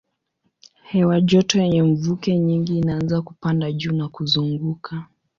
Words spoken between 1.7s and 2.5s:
mvuke